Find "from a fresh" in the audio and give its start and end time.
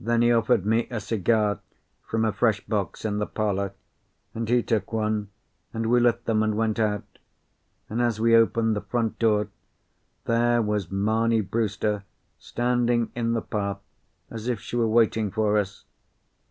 2.06-2.62